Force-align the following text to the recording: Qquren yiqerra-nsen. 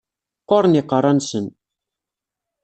Qquren 0.45 0.77
yiqerra-nsen. 0.77 1.45